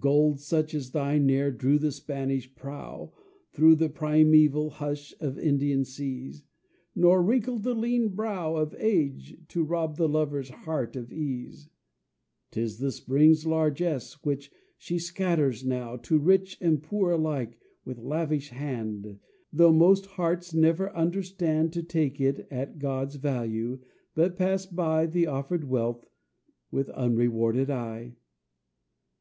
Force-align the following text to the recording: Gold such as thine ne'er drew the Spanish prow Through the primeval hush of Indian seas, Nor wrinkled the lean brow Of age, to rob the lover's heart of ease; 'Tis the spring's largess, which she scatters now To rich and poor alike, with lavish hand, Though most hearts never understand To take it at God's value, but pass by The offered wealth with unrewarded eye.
Gold 0.00 0.40
such 0.40 0.74
as 0.74 0.90
thine 0.90 1.24
ne'er 1.26 1.52
drew 1.52 1.78
the 1.78 1.92
Spanish 1.92 2.52
prow 2.56 3.12
Through 3.52 3.76
the 3.76 3.88
primeval 3.88 4.70
hush 4.70 5.14
of 5.20 5.38
Indian 5.38 5.84
seas, 5.84 6.42
Nor 6.96 7.22
wrinkled 7.22 7.62
the 7.62 7.74
lean 7.76 8.08
brow 8.08 8.56
Of 8.56 8.74
age, 8.76 9.36
to 9.50 9.62
rob 9.62 9.96
the 9.96 10.08
lover's 10.08 10.48
heart 10.48 10.96
of 10.96 11.12
ease; 11.12 11.68
'Tis 12.50 12.78
the 12.78 12.90
spring's 12.90 13.46
largess, 13.46 14.14
which 14.24 14.50
she 14.76 14.98
scatters 14.98 15.64
now 15.64 15.94
To 15.98 16.18
rich 16.18 16.58
and 16.60 16.82
poor 16.82 17.12
alike, 17.12 17.56
with 17.84 17.98
lavish 18.00 18.48
hand, 18.48 19.20
Though 19.52 19.72
most 19.72 20.06
hearts 20.06 20.52
never 20.52 20.92
understand 20.92 21.72
To 21.74 21.84
take 21.84 22.20
it 22.20 22.48
at 22.50 22.80
God's 22.80 23.14
value, 23.14 23.78
but 24.16 24.34
pass 24.36 24.66
by 24.66 25.06
The 25.06 25.28
offered 25.28 25.62
wealth 25.68 26.04
with 26.72 26.88
unrewarded 26.88 27.70
eye. 27.70 28.16